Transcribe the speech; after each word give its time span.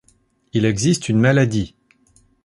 Il 0.53 0.65
existe 0.65 1.09
une 1.09 1.19
maladie. 1.19 1.75